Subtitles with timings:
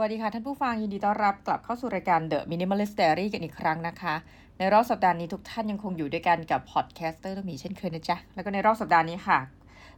[0.00, 4.14] วัสดีค่ะท่านผู้ฟังยินดีต้อนรับกลับเข้าสู่รายการ The Minimalist Diary กันอีกครั้งนะคะ
[4.58, 9.38] ในรอบสัปดาห์นี้ทุกท่านยังคงอยู่ด้วยกันกับ podcaster ต้องมีเช่นเคยนะจ๊ะ แล้วก็ในรอบสัปดาห์นี้ค่ะ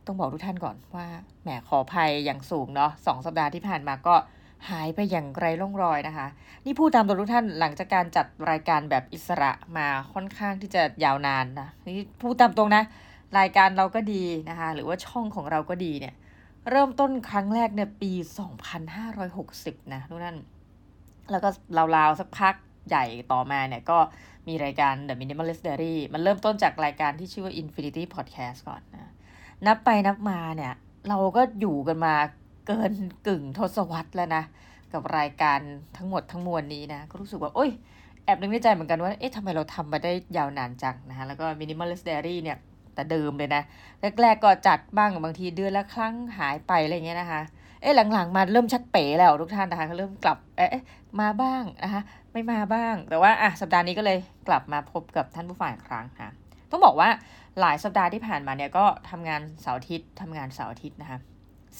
[0.06, 1.06] ต้องบอกทุกท่านก่อนว่า
[1.42, 4.14] แหมขอภัยอย่างสูงเนาะสองสัปดาห์ที่ผ่านมาก็
[4.70, 6.26] หายไปอย่างไร้ร่องรอยนะคะ
[6.64, 12.82] นี่พูดตามตรงทุกท่านหลังจากการจัดรายการแบบอิสระมาค่อนข้างที่จะยาวนานนะนี่พูดตามตรงนะ
[13.38, 16.14] รายการเราก็ดีนะคะ หรือว่าช่องของเราก็ดีเนี่ย
[16.70, 18.12] เริ่มต้นครั้งแรกเนี่ยปี
[19.02, 20.36] 2560 นะทุกท่น
[21.30, 21.48] แล้วก็
[21.96, 22.54] ราวๆสักพัก
[22.88, 23.98] ใหญ่ต่อมาเนี่ยก็
[24.48, 29.12] มีรายการ The Minimalist Diary มันเริ่มต้นจากรายการที่ชื่อว่า Infinity Podcast ก่อนนะ
[29.66, 30.72] นับไปนับมาเนี่ย
[31.08, 32.14] เราก็อยู่กันมา
[32.66, 32.92] เกิน
[33.26, 34.44] กึ่งทศวรรษแล้วนะ
[34.92, 35.58] กับรายการ
[35.96, 37.70] ทั้งหมดทั้งมวลนี้นะ ก็รู้สึกว่าโอ้ย
[38.24, 42.58] แอบนึกในใจเหมือนกันว่า เอ๊ะทำไมเราทำมาได้ยาวนานจังนะฮะ แล้วก็ Minimalist Diary เนี่ย
[42.94, 43.62] แต่เดิมเลยนะ
[44.22, 47.40] แรกๆก็จัดบ้างบางทีเดือนละครั้งหายไปอะไรเงี้ยนะคะ
[47.82, 50.82] เอ๊ะหลังๆมาเริ่มชักเป๋แล้วทุกท่านนะคะเริ่มกลับเอ๊ะ
[51.20, 56.28] มาบ้างนะคะไม่มาบ้าง แต่ว่าอะสัปดาห์นี้ก็เลยกลับมาพบกับท่านผู้ฟังอีกครั้งค่ะ
[56.70, 57.08] ต้องบอกว่า
[57.60, 61.18] หลายสัปดาห์ที่ผ่านมาเนี่ยก็ทำงานเสาร์อาทิตย์ทำงานเสาร์อาทิตย์นะคะ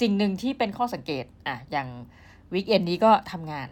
[0.00, 1.88] สิ่งหนึ่งที่เป็นข้อสังเกตอะอย่าง
[2.52, 3.68] วีคเอนนี้ก็ทำงาน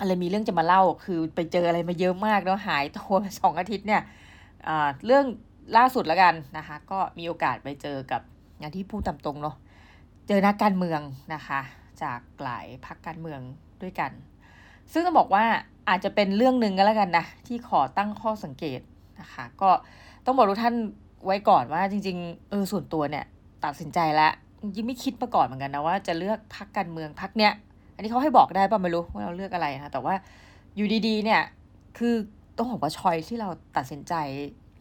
[0.00, 4.02] อะไรมีเรื่องจะมาเล่าคือไปเจออะไรมาเยอะมากแล้วหายตัวสองอาทิตย์เนี่ย
[4.68, 5.24] อ่าเรื่อง
[5.76, 8.22] ล่าสุดแล้วกันนะคะ ก็มีโอกาสไปเจอกับ
[8.58, 9.56] อย่างที่พูดตามตรงเนาะ
[10.28, 11.00] เจอนักการเมือง
[11.34, 11.60] นะคะ
[12.02, 13.40] จากหลายพรรคการเมือง
[13.82, 14.10] ด้วยกัน
[14.92, 15.44] ซึ่งต้องบอกว่า
[15.88, 18.80] อาจจะเป็นเรื่องหนึ่งก็แล้วกันนะ ที่ขอตั้งข้อสังเกต
[19.20, 19.70] นะคะ ก็
[20.24, 20.74] ต้องบอกทุกท่าน
[21.26, 23.24] ไว้ก่อนว่าจริงๆเออส่วนตัวเนี่ย
[23.64, 24.32] ตัดสินใจแล้ว
[24.62, 27.52] จริงไม่คิดมาก่อนเหมือนกันนะว่าจะเลือกพรรคการเมืองพรรคเนี้ย
[27.94, 30.14] อันนี้เขาให้บอกได้ป่ะไม่รู้ว่าเราเลือกอะไรนะแต่ว่า
[30.76, 31.42] อยู่ดีๆ เนี่ย
[31.98, 32.14] คือ
[32.56, 34.14] ต้องบอกว่าชอยที่เราตัดสินใจ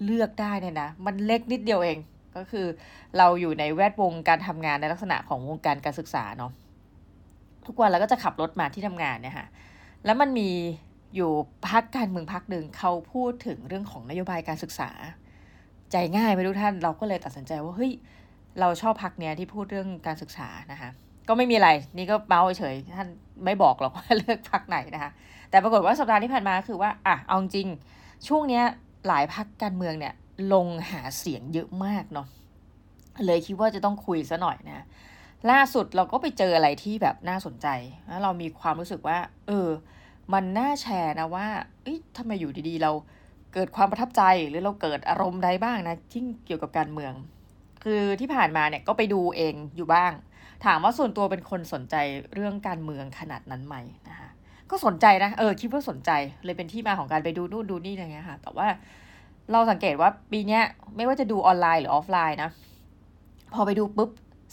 [0.06, 1.98] เลือกได้เนี่ยนะ มันเล็กนิดเดียวเอง
[2.36, 2.66] ก็คือ
[3.18, 6.52] เราอยู่ในแวดวงการทำงานในลักษณะของวงการการศึกษาเนาะ
[7.68, 9.48] ทุกวันเราก็จะขับรถมาที่ทำงานเนี่ยค่ะ
[10.06, 10.50] แล้วมันมี
[11.16, 11.32] อยู่
[11.70, 14.90] พักการเมืองพักหนึ่งเขาพูดถึงเรื่องของนโยบายการศึกษา
[15.92, 17.92] ใจง่ายไหมทุกท่าน เราก็เลยตัดสินใจว่าเฮ้ย
[18.60, 20.90] เราชอบพักเนี้ยที่พูดเรื่องการศึกษานะคะ
[21.28, 23.08] ก็ไม่มีอะไร นี่ก็เมาเฉย ท่าน
[23.46, 25.12] ไม่บอกหรอกว่าเลือกพักไหนนะคะ
[25.50, 27.68] แต่ปรากฏว่าสัปดาห์ที่ผ่านมาคือว่า อะ เอาจริง
[28.28, 28.64] ช่วงเนี้ย
[29.08, 30.14] หลายพักการเมืองเนี่ย
[30.54, 32.28] ลงหาเสียงเยอะมากเนาะ
[33.26, 34.86] เลยคิดว่าจะต้องคุยซะหน่อยนะ
[35.52, 37.68] ล่าสุดเราก็ไปเจออะไรที่แบบน่าสนใจ
[38.08, 39.18] แล้วเรามีความรู้สึกว่า
[39.48, 39.68] เออ
[40.34, 41.48] มันน่าแชร์นะว่า
[41.84, 42.92] เอ้ยทำไมอยู่ดีๆ เรา
[43.54, 47.14] เกิดความประทับใจหรือเราเกิดอารมณ์ใดบ้างนะที่เกี่ยวกับการเมือง
[47.84, 50.12] คือที่ผ่านมาเนี่ยก็ไปดูเองอยู่บ้าง
[50.66, 51.96] ถามว่าส่วนตัวเป็นคนสนใจ
[52.34, 53.76] เรื่องการเมืองขนาดนั้นไหม
[54.10, 54.29] นะคะ
[54.72, 56.12] ก็สนใจนะ เออคิดว่าสนใจ
[56.46, 58.68] เลยเป็นที่มาของการไปดูนู่นดูนี่อะไรเงี้ยค่ะ แต่ว่า
[59.52, 60.64] เราสังเกตว่าปีเนี้ย
[60.96, 62.50] ไม่ว่าจะดูออนไลน์หรือออฟไลน์นะ
[63.54, 64.10] พอไปดูปุ๊บ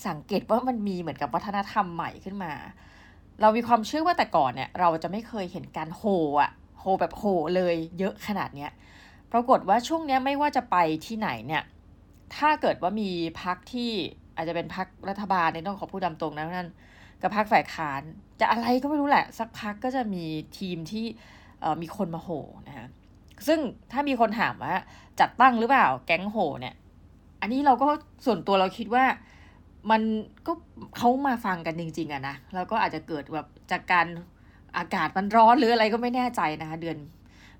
[0.08, 2.52] สังเกตว่ามันมีเหมือนกับวัฒนธรรมใหม่ขึ้นมา
[3.40, 6.02] เรามีความเชื่อว่าแต่ก่อนเนี่ย เราจะไม่เคยเห็นการโฮ
[6.40, 6.50] อะ
[6.80, 7.22] โฮแบบโฮ
[7.56, 8.70] เลยเยอะขนาดเนี้ย
[9.32, 10.76] ปรากฏว่าช่วงเนี้ยไม่ว่าจะไป
[11.06, 11.62] ที่ไหนเนี่ย
[12.36, 13.10] ถ้าเกิดว่ามี
[13.42, 13.90] พักที่
[14.36, 16.68] อาจจะเป็นพักรัฐบาลเนี่ยต้องขอพูดตามตรงนะนั่น
[17.22, 18.02] กับพักฝ่ายค้าน
[18.40, 20.24] จะอะไรก็ไม่รู้แหละ สักพักก็จะมี
[20.58, 21.06] ทีมที่
[21.82, 22.28] มีคนมาโห
[22.68, 22.88] นะฮะ
[23.46, 23.60] ซึ่ง
[23.92, 24.74] ถ้ามีคนถามว่า
[25.20, 26.74] จัดตั้งหรือเปล่าแก๊งโหเนี่ย
[27.40, 27.88] อันนี้เราก็
[28.26, 29.04] ส่วนตัวเราคิดว่า
[29.90, 30.02] มัน
[30.46, 30.52] ก็
[30.96, 34.06] เขามาฟังกันจริง ๆอะนะแล้วก็อาจจะเกิดแบบจากการ
[34.78, 36.98] อากาศมันร้อนหรืออะไรก็ไม่แน่ใจนะคะเดือน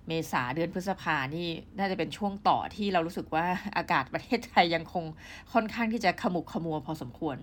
[0.07, 3.45] เมษาเดือนพฤษภานี่น่าจะเป็นช่วงต่อที่เรารู้สึกว่า
[3.77, 5.05] อากาศประเทศไทยยังคง
[5.53, 7.37] ค่อนข้างที่จะขมุกขมัวพอสมควร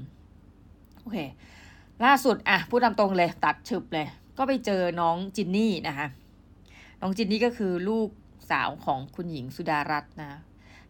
[1.02, 1.18] โอเค
[2.06, 6.08] ล่าสุดอะพูดตามตรงเลย ตัดฉึบเลย ก็ไปเจอน้องจินนี่นะคะ
[7.02, 8.10] น้องจินนี่ก็คือลูก
[8.52, 10.40] สาวของคุณหญิงสุดารัตน์นะ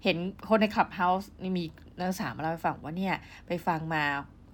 [0.04, 0.18] เห็น
[0.50, 1.64] คนในคลับเฮาส์นี่มี
[1.98, 3.16] นักศึกษามาเล่าให้ฟังว่าเนี่ย
[3.48, 4.04] ไปฟังมา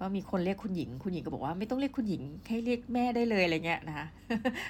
[0.00, 4.06] ก็มีคนเรียกคุณหญิง คุณหญิงก็บอกว่าไม่ต้องเรียกคุณหญิงให้เรียกแม่ได้เลยอะไรเงี้ยนะคะ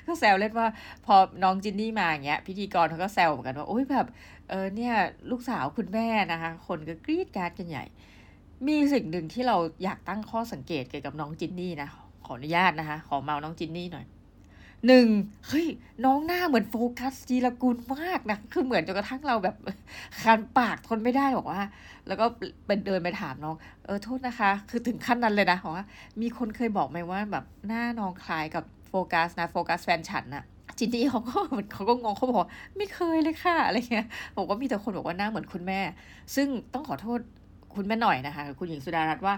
[0.07, 0.67] ก็แซวเล่นว่า
[1.07, 4.07] พอน้องจินนี่มาอย่างเงี้ยพิธีกรเขาก็แซวเหมือนกันว่าโอ้ยแบบ
[4.49, 4.95] เออเนี่ย
[5.31, 7.85] ลูกสาวคุณแม่นะคะ คนก็กรี๊ดการ์ดกันใหญ่
[8.69, 11.89] มีสิ่งหนึ่งที่เราอยากตั้งข้อสังเกตเกี่ยวกับน้องจินนี่นะ
[12.27, 14.07] ขออนุญาตนะคะ ขอเมาน้องจินนี่หน่อย
[14.87, 15.09] หนึ่ง
[15.49, 15.67] เฮ้ย
[16.05, 19.57] น้องหน้าเหมือนโฟกัสจีละกุลมากนะ คือเหมือนจนกระทั่งเราแบบ
[20.23, 21.63] คันปากทนไม่ได้บอกว่า
[22.07, 22.25] แล้วก็
[22.67, 23.55] เป็นเดินไปถามน้อง
[23.85, 25.87] เออโทษนะคะ คือถึงขั้นนั้นเลยนะบอกว่า
[26.21, 30.45] มีคนเคยบอกไหมว่าแบบหน้าน้องคล้ายกับโฟกัสนะโฟกัสแฟนฉันอะ
[30.79, 31.39] จินนี่เขาก็
[31.73, 32.47] เขาก็งงเขาบอก
[32.77, 35.81] ไม่เคยเลยค่ะอะไรเงี้ยบอกว่ามีแต่คนบอกว่าหน้าเหมือนคุณแม่
[36.35, 37.21] ซึ่งต้องขอโทษ
[37.75, 39.35] คุณแม่หน่อยนะคะคุณหญิงสุดารัตน์ว่า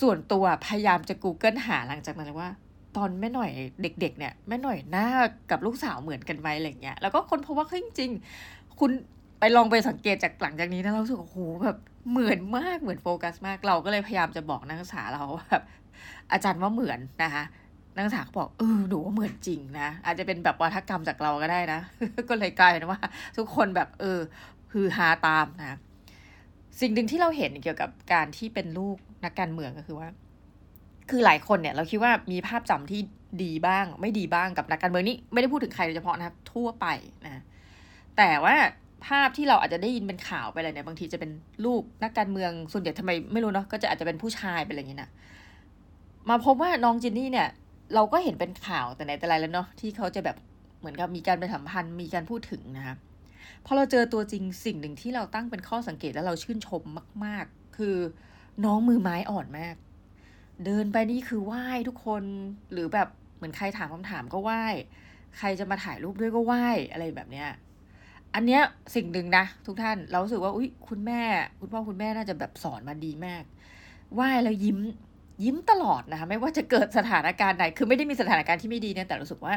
[0.00, 2.50] ส่วนตัวพยายามจะ Google หาหลังจากนั้นเลยว่า
[2.96, 3.50] ตอนแม่หน่อย
[3.82, 5.06] เด็ก ๆ เนี่ยแม่หน่อยหน้า
[5.50, 8.90] กับลูกสาวเหมือนกันไหมอะไรเงี้ยแล้วก็คนพบว่าจริงๆคุณ
[9.38, 11.76] ไปลองไปสังเกตจากหลังจากนี้นะเราสึกโอ้โหแบบ
[12.10, 15.62] เหมือนมากเหมือนโฟกัสมาก เราก็เลยพยายามจะบอกนักศึกษาเราว่าแบบ
[16.32, 17.44] อาจารย์ว่าเหมือนนะคะ
[17.94, 21.80] นักศึกษาเขาบอกเออหนูว่าเหมือนจริงนะอาจจะเป็นแบบวัฒกรรมจากเราก็ได้นะ
[22.28, 22.98] ก็เลยกลายเป็นว่า
[23.36, 24.18] ทุกคนแบบเออ
[24.72, 25.78] ฮือฮาตามนะ
[26.80, 30.08] สิ่งหนึ่งที่เราเห็นเกี่ยวกับการที่เป็นลูกนักการเมืองก็คือว่า
[31.10, 33.00] คือหลายคนเนี่ย เราคิดว่ามีภาพจำที่
[33.42, 36.86] ดีบ้าง ไม่ดีบ้างกับนักการเมืองนี่ไม่ได้พูดถึงใครโดยเฉพาะนะครับ ทั่วไป
[37.24, 37.42] นะ
[38.16, 38.56] แต่ว่า
[39.06, 41.30] ภาพที่เราอาจจะได้ยินเป็นข่าวไปอะไรเนี่ยบางทีจะเป็น
[41.64, 45.10] ลูกนักการเมืองส่วนใหญ่ทำไมไม่รู้เนาะก็จะอาจจะเป็นผู้ชายเป็นอะไรอย่างนี้นะ
[46.30, 47.48] มาพบว่าน้องจินนี่เนี่ย
[47.94, 50.36] เราก็เห็นเป็นข่าวแต่ไหนแต่ไรแล้วเนาะที่เขาจะแบบ
[50.80, 52.96] เหมือนกับมีการไปสัมพันธ์มีการพูดถึงนะคะ
[53.66, 56.82] พอเราเจอตัวจริงสิ่งหนึ่งที่เราตั้งเป็นข้อสังเกตแล้วเราชื่นชม
[57.24, 57.96] มาก ๆ คือ
[58.64, 59.76] น้องมือไม้อ่อนมาก
[60.64, 62.22] เดินไปนี่คือไหว้ทุกคน
[62.72, 64.64] หรือแบบเหมือนใครถามคำถามก็ไหว้
[65.38, 67.48] ใครจะมาถ่ายรูปด้วยก็ไหว้อะไรแบบเนี้ย
[68.34, 68.62] อันเนี้ย
[68.94, 71.22] สิ่งหนึ่งนะทุกท่านเราสึกว่าอุ้ยคุณแม่
[71.60, 73.42] คุณพ่อคุณแม่น่าจะแบบสอนมาดีมาก
[74.14, 74.78] ไหว้แล้วยิ้ม
[75.44, 79.54] ยิ้มตลอดนะคะไม่ว่าจะเกิดสถานการณ์ใดคือไม่ได้มีสถานการณ์ที่ไม่ดีเนะแต่รู้สึกว่า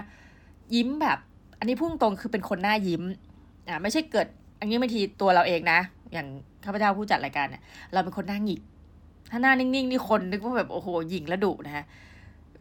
[0.76, 1.20] ยิ้มแบบ
[1.60, 3.04] อันนี้พุ่งตรงคือเป็นคนหน้ายิ้ม
[3.68, 4.28] อ่าไม่ใช่เกิด
[4.60, 5.80] อันนี้บางทีตัวเราเองนะ
[6.14, 6.28] อย่าง
[6.66, 7.64] ข้าพเจ้าผู้จัดรายการเนี่ย
[7.94, 8.62] เราเป็นคนหน้าหงิก
[9.32, 11.86] ถ้าหน้านิ่งๆนี่คนนึกว่าแบบโอ้โหหยิงและดุนะฮะ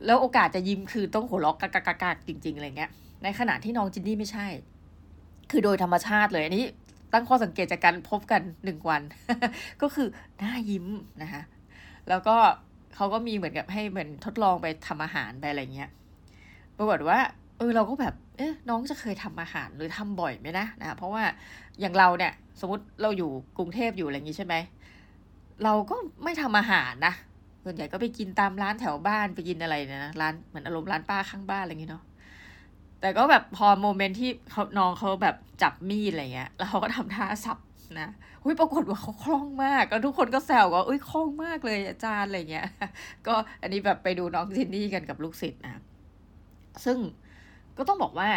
[0.07, 2.91] แล้วโอกาสจะยิ้มคือต้องหัวเราะกากากากจริงๆอะไรเงี้ย
[3.23, 4.47] ในขณะที่น้องจินนี่ไม่ใช่
[5.51, 6.65] คือโดยธรรมชาติเลยอันนี้
[7.13, 9.03] ตั้งข้อสังเกตจากการพบกันหนึ่งวัน
[9.83, 10.09] ก็คือ
[10.39, 10.87] หน้ายิ้ม
[11.23, 11.43] นะคะ
[12.09, 12.37] แล้วก็
[12.95, 15.91] เขาก็มีเหมือนกับให้เหมือนทดลองไปทำอาหารไปอะไรเงี้ย
[16.77, 17.19] ปรากฏว่า
[17.59, 21.23] เออเราก็แบบ เอ๊ะน้องจะเคยทำอาหารหรือทำบ่อยไหมนะนะเพราะว่า
[21.81, 24.55] อย่างเราเนี่ย สมมติเราอยู่กรุงเทพอยู่อะไรอย่างนี้ใช่ไหม
[25.65, 27.15] เราก็ไม่ทำอาหารนะ
[27.65, 32.05] ส่วนใหญ่ก็ไปกินตามร้านแถวบ้านไปกินอะไรนะร้านเหมือนอารมณ์ร้านป้าข้างบ้านอะไรอย่างนี้เนาะ
[33.01, 37.59] แต่ก็แบบพอโมเมนต์ที่เขาน้องเขาแบบจับมีดอะไรเงี้ย แล้วเขาก็ทำท่าสับ
[38.01, 38.09] นะ
[38.45, 42.69] อุ้ยปรากฏว่าเขาคล่องมากก็ทุกคนก็แซวว่าอุ้ยคล่องมากเลยอาจารย์อะไรเงี้ย
[43.27, 45.83] ก็อันนี้แบบไปดูน้องจินนี่กันกับลูกศิษย์นะ
[46.85, 46.99] ซึ่ง
[47.79, 48.29] ก็ต้องบอกว่า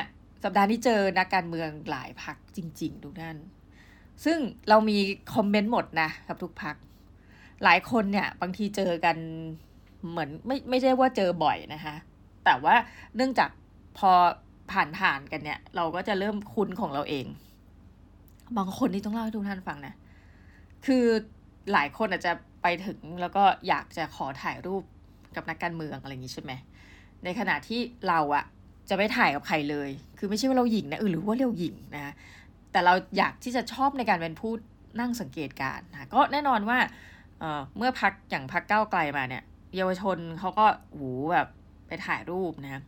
[0.43, 3.37] สัปดาห์นี้เจอนักการเมืองหลายพักจริง ๆ ทุกท่าน
[4.25, 4.37] ซึ่ง
[4.69, 4.97] เรามี
[5.33, 6.75] คอมเมนต์หมดนะกับทุกพัก
[7.63, 9.17] หลายคนเนี่ยบางทีเจอกัน
[10.09, 11.95] เหมือนไม่ไม่ใช่ว่าเจอบ่อยนะคะ
[12.45, 12.75] แต่ว่า
[13.15, 13.49] เนื่องจาก
[13.97, 14.11] พอ
[14.71, 17.25] ผ่านผ่านกันเนี่ย เราก็จะเริ่มคุ้นของเราเอง
[18.57, 19.95] บางคนนี่ต้องเล่าให้ทุกท่านฟังนะ
[20.85, 21.05] คือ
[21.73, 24.83] หลายคนอาจจะไปถึงแล้วก็อยากจะขอถ่ายรูป
[25.35, 26.51] กับนักการเมืองอะไรอย่างนี้ใช่ไหม
[27.23, 28.45] ในขณะที่เราอะ
[28.89, 32.13] จะไม่ถ่ายกับใครเลย คือไม่ใช่ว่าเราหญิงนะเออหรือว่าเราหญิงนะ
[32.71, 34.51] แต่เราอยากที่จะชอบในการเป็นผู้
[34.99, 36.77] นั่งสังเกตการนะก็แน่นอนว่า
[37.39, 39.43] เเมื่อพักอย่างพักเก้าไกลมาเนี่ย
[39.75, 41.47] เยาวชนเขาก็หูแบบ
[41.87, 42.83] ไปถ่ายรูปนะ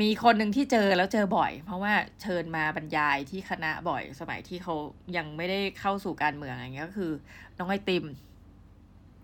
[0.00, 1.92] มีคนหนึ่งที่เจอแล้วเจอบ่อย เพราะว่า
[2.22, 4.74] เชิญมาบรรยายที่คณะบ่อย สมัยที่เขา
[5.16, 7.12] ยังไม่ได้เข้าสู่การเมืองอะไรเงี้ยก็คือ
[7.58, 8.04] น้องไอติม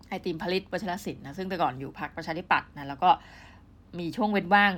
[0.08, 3.10] ไอติมผลิตวัชรศิลป์นะซึ่งแต่ก่อนอยู่พรรคประชาธิปัตย์นะแล้วก็
[3.98, 4.72] มีช่วงเว้นว่าง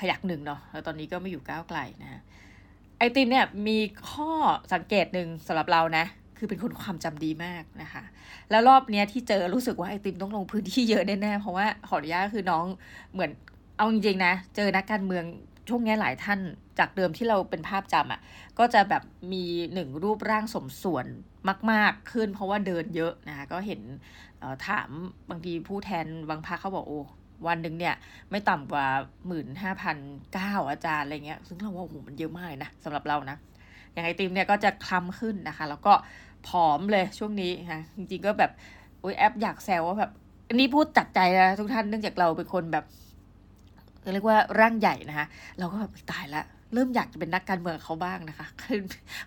[0.00, 2.22] ขยักหนึ่งเนาะแล้วตอนนี้ก็ไม่อยู่ก้าวไกลนะ
[2.98, 3.78] ไอติมเนี่ยมี
[4.10, 4.30] ข้อ
[4.72, 6.04] สังเกตหนึ่งสำหรับเรานะ
[6.38, 8.02] คือเป็นคนความจำดีมากนะคะ
[8.50, 12.64] แล้วรอบเนี้ยที่เจอรู้สึกว่าไอติมต้องลงพื้นที่เยอะแน่ๆเพราะว่าขออนุญาตคือน้อง
[13.12, 13.30] เหมือน
[13.76, 15.24] เอาจริงๆนะ เจอนักการเมือง
[15.68, 16.40] ช่วงนี้หลายท่าน
[16.78, 18.20] จากเดิมที่เราเป็นภาพจำอะ่ะ
[18.58, 19.02] ก็จะแบบ
[19.32, 21.06] มีหนึ่งรูปร่างสมส่วน
[21.70, 23.80] มาก ๆ ขึ้นเพราะว่าเดินเยอะนะคะก็เห็น
[24.66, 24.88] ถาม
[25.30, 27.02] บางทีผู้แทนบางพักเขาบอกโอ้
[27.46, 27.94] วันหนึ่งเนี่ย
[28.30, 28.86] ไม่ต่ำกว่า
[29.26, 29.96] หมื่นห้าพัน
[30.32, 33.36] เก้าอาจารย์อะไรเงี้ย ซึ่งเราว่าโอ้โหมันเยอะมากนะสำหรับเรานะ
[33.92, 35.92] อย่างไอติมเนี่ยก็จะคล้ำขึ้นนะคะ แล้วก็
[36.48, 38.50] ผอมเลยช่วงนี้นะจริงๆก็แบบ
[39.00, 40.10] โอ้ยแอปอยากแซวว่าแบบ
[40.48, 42.84] อันนี้พูดจัดใจนะทุกท่านเนื่องจากเราเป็นคนแบบ
[44.12, 45.26] เรียกว่าร่างใหญ่นะคะ
[45.58, 46.42] เราก็แบบตายละ
[46.74, 48.46] เริ่มอยากจะเป็นนักการเมืองเขาบ้างนะคะ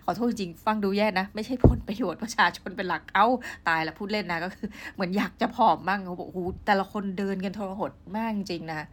[0.04, 3.26] ขอโทษจริงฟังดูแย่นะ ไม่ใช่ผลประโยชน์ประชาชนเป็นหลัก เอ้า
[3.68, 8.86] ตายละพูดเล่นนะก็คือ เหมือนอยากจะผอมบ้างเขาบอกโอ้แต่ละคนเดินกันทรหดมากจริงนะ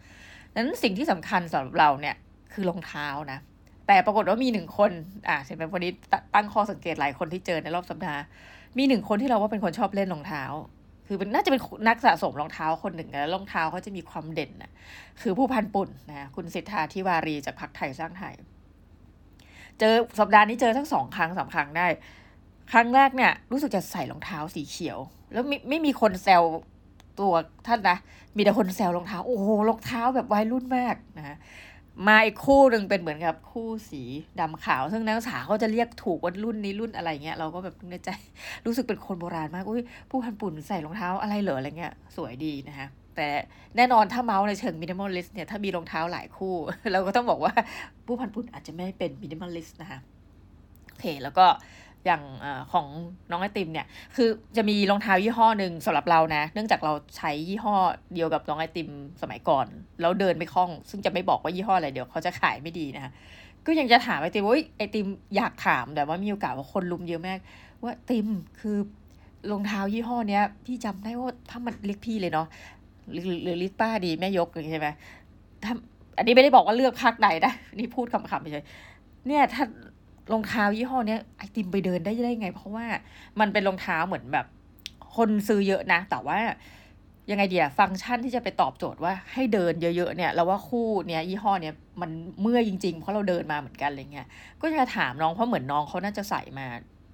[0.56, 2.16] นั้นสิ่งที่สำคัญสำหรับเราเนี่ย
[2.54, 3.40] คือรองเท้านะ
[3.88, 4.92] แต่ปรากฏว่ามีหนึ่งคน
[5.28, 5.92] อ่าเห็นไหมวันนี้
[6.36, 8.22] ตั้งข้อสังเกตหลายคนที่เจอในรอบสัปดาห์
[8.78, 10.44] มีหนึ่งคนที่เราว่าเป็นคนชอบเล่นรองเท้า
[11.12, 14.72] คือน่าจะเป็นนักสะสมรองเท้าคนหนึ่งแล้วรองเท้าเขาจะมีความเด่นนะ
[15.22, 18.34] คือผู้พันปุ่นนะคุณสิทธาทิวารีจากพรรคไทยสร้างไทย
[19.80, 21.88] เจอสัปดาห์นี้เจอทั้งสองครั้งสามครั้งได้
[22.72, 24.98] ครั้งแรกเนี่ย รู้สึกจะใส่รองเท้าสีเขียว
[25.34, 26.44] แล้วไม่ไม่มีคนแซว
[27.20, 27.34] ตัว
[27.68, 27.98] ท่านนะ
[28.36, 31.38] มีแต่คนแซวรองเท้า โอ้โหรองเท้าแบบวัยรุ่นมากนะ
[32.08, 34.04] มาอีกคู่หนึ่งเป็นเหมือนกับคู่สี
[34.40, 38.10] ดำขาว ซึ่งนักศึกษาเขาจะเรียกถูกว่ารุ่นนี้รุ่นอะไรเงี้ยเราก็แบบในใจ
[38.66, 43.28] รู้สึกเป็นคนโบราณมากอุ้ยผู้พันปุ่นใส่รองเท้าอะไรเหรออะไรเงี้ยสวยดีนะคะแต่
[43.76, 46.56] แน่นอนถ้าเมาท์ในเชิง minimalist เนี่ยถ้ามีรองเท้าหลายคู่
[46.92, 47.54] เราก็ต้องบอกว่า
[48.06, 50.00] ผู้พันปุ่นอาจจะไม่เป็น minimalist นะคะ
[50.90, 51.46] โอเคแล้วก็
[52.06, 52.86] อย่างของ
[53.32, 57.76] น้องไอติมเนี่ย คือจะมีรองเท้ายี่ห้อหนึ่งสำหรับเรานะ เนื่องจากเราใช้ยี่ห้อ
[58.14, 58.90] เดียวกับน้องไอติม
[59.22, 59.68] สมัยก่อน
[60.02, 63.12] แล้วเดินไม่คล่อง ซึ่งจะไม่บอกว่ายี่ห้ออะไรเดี๋ยวเขาจะขายไม่ดีนะคะ
[63.66, 67.40] ก็ยังจะถามไอติมว่าไอติมอยากถามแต่ว่ามีโอกาสว่าคนลุมเยอะมาก
[67.84, 68.28] ว่าติม
[68.60, 68.78] คือ
[69.52, 72.48] รองเท้ายี่ห้อเนี้ยพี่จำได้ว่าถ้ามันเรียกพี่เลยเนาะ
[73.12, 74.88] หรือหรือลิป้าดีแม่ยกใช่ไหม
[75.64, 75.74] ถ้า
[76.18, 78.66] อันนี้ไม่ได้บอกว่าเลือกพักไหนนะนี่พูดคำๆไปเลย
[79.28, 79.64] เนี่ยถ้า
[80.32, 82.86] รองเท้ายี่ห้อเนี้ยไอติมไปเดินได้ได้ไง เพราะว่า
[83.40, 84.46] มันเป็นรองเท้าเหมือนแบบ
[85.16, 86.40] คนซื้อเยอะนะ แต่ว่า
[87.32, 94.28] ยังไงเดียฟังก์ชันที่จะไปตอบโจทย์ว่าให้เดินเยอะๆเนี่ยเราว่าคู่เนี้ยยี่ห้อเนี้ยมันเมื่อยจริงๆ เพราะเราเดินมาเหมือนกันอะไรเงี้ย
[94.62, 96.66] ก็จะถามน้องเพราะเหมือนน้องเขาน่าจะใส่มา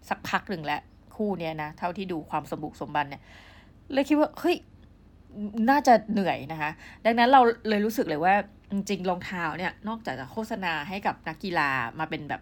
[0.09, 0.81] สักพักหนึ่งแล้ว
[1.15, 3.21] คู่เนี้ยนะเท่าที่ดูความสมบุกสมบันเนี่ย
[3.93, 4.55] เลยคิดว่าเฮ้ย
[5.69, 6.71] น่าจะเหนื่อยนะคะ
[7.05, 8.33] ดังนั้นเราเลยรู้สึกเลยว่า
[8.71, 11.69] จริงๆรองเท้าเนี่ยนอกจากจะโฆษณาให้กับนักกีฬา
[11.99, 12.41] มาเป็นแบบ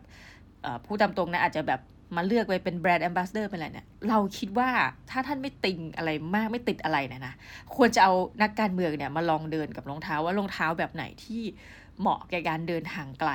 [0.85, 1.81] ผู้ตามตรงนะอาจจะแบบ
[2.15, 4.69] มาเลือกไปเป็นแบรนด์แอมบาสเดอร์เป็นอะไรเนี่ย เราคิดว่า
[5.09, 7.33] ถ้าท่านไม่ติงอะไรมากไม่ติดอะไรเนี่ยนะ
[7.75, 11.41] ควรจะเอานักการเมืองเนี่ยมาลองเดินกับรองเท้าว่ารองเท้าแบบไหนที่
[11.99, 13.31] เหมาะแก่การเดินทางไกล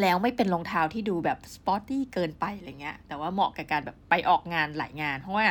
[0.00, 5.44] แล้วไม่เป็นรองเท้าที่ดูแบบสปอร์ตี้เกินไปอะไรเงี้ย แต่ว่าเหมาะกับการแบบไปออกงานหลายงาน เพราะว่า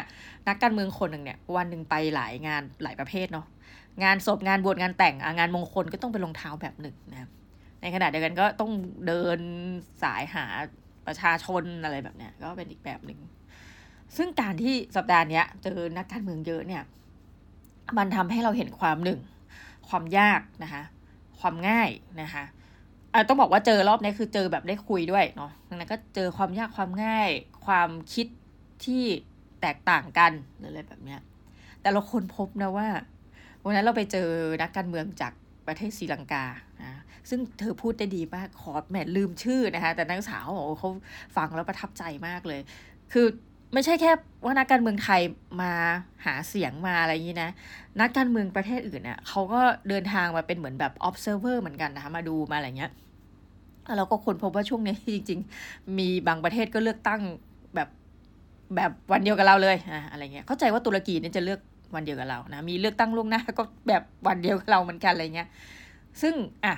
[0.47, 3.45] นักการเมืองคนหนึ่งเนี่ยวันหนึ่งไปหลายงานหลายประเภทเนาะ
[4.03, 7.29] งานศพงานบวชงานแต่งงานมงคลก็ต้องเป็นรองเท้าแบบหนึ่งนะ
[7.81, 8.71] ในขณะเดียวกันก็ต้อง
[9.07, 9.39] เดิน
[10.03, 10.45] สายหา
[11.07, 13.19] ประชาชนอะไรแบบเนี้ยก็เป็นอีกแบบหนึ่ง
[14.17, 16.83] ซึ่งการที่สัปดาห์นี้เจอนักการเมืองเยอะเนี่ย
[17.97, 19.19] มันทำให้เราเห็นความหนึ่ง
[19.89, 20.83] ความยากนะคะ
[21.39, 21.89] ความง่าย
[22.21, 22.43] นะคะ
[23.27, 27.29] ต้องบอกว่าเจอรอบนี้คือเจอแบบได้คุยด้วยเนาะดังนั้นก็เจอความยากความง่าย
[27.65, 28.27] ความคิด
[28.85, 29.03] ที่
[29.61, 30.31] แตกต่างกัน
[30.63, 31.19] อะไรแบบเนี้ย
[31.81, 32.87] แต่เราคนพบนะว่า
[33.63, 34.29] วันนั้นเราไปเจอ
[34.61, 35.33] นักการเมืองจาก
[35.67, 36.45] ประเทศศรีลังกา
[37.29, 40.89] ซึ่งเธอพูดได้ดีมากขอแหมลืมชื่อนะคะ แต่นักศึกษาเขาบอกเขา
[41.35, 42.61] ฟังแล้วประทับใจมากเลย
[43.13, 43.27] คือ
[43.73, 44.11] ไม่ใช่แค่
[44.45, 45.21] ว่านักการเมืองไทย
[45.61, 45.71] มา
[46.25, 47.51] หาเสียงมาอะไรอย่างนี้นะ
[48.01, 52.91] นักการเมืองประเทศอื่นเนะ่ยเขาก็เดินทางมาเป็นเหมือนแบบ observer เหมือนกันนะคะมาดูมาอะไรเงี้ย
[53.97, 57.21] แล้วก็คนพบว่าช่วงนี้จริง ๆ มีบางประเทศก็เลือกตั้ง
[57.75, 57.89] แบบ
[58.75, 61.59] แบบวันเดียวกับเราเลยอะอะไรเงี้ยเข้าใจว่าตุรกีเนี่ยจะเลือก
[61.95, 65.49] วันเดียวกับเรานะมีเลือกตั้งล่วงหน้าก็แบบวันเดียวกับเราเหมือนกันอะไรเงี้ย
[66.21, 66.33] ซึ่ง
[66.65, 66.73] อะ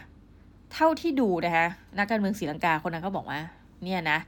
[0.73, 3.39] เท่าที่ดูนะคะนักการเมืองศรีลังกาคนนั้นก็บอกว่า
[3.83, 4.19] เนี่ยนะ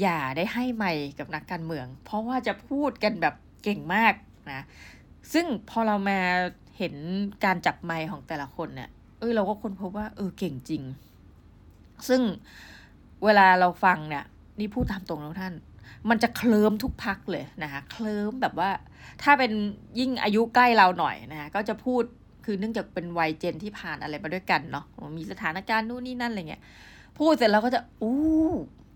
[0.00, 4.14] อย่าได้ให้ไม่กับนักการเมือง เพราะว่าจะพูดกันแบบเก่งมาก
[4.52, 4.62] นะ
[5.32, 6.18] ซึ่งพอเรามา
[6.78, 6.94] เห็น
[7.44, 10.82] การจับไม้ของแต่ละคนเนี่ยเออเราก็ค้นพบว่าเออเก่งจริง
[12.08, 12.22] ซึ่ง
[13.24, 14.24] เวลาเราฟังเนี่ย
[14.58, 15.54] นี่พูดตามตรงแล้วท่าน
[16.08, 18.70] มันจะเคลิ้มทุกพักเลยนะคะเคลิ้มแบบว่า
[19.22, 19.52] ถ้าเป็น
[19.98, 22.02] ยิ่งอายุใกล้เราหน่อยนะคะก็จะพูด
[22.50, 24.84] คือเนื่องจากเป็นวัยเจนที่ผ่านอะไรมาด้วยกันเนาะ
[25.16, 26.62] มีสถานการณ์นู่นนี่นั่นอะไรเงี้ย
[27.18, 28.18] พูดเสร็จแล้วก็จะอู้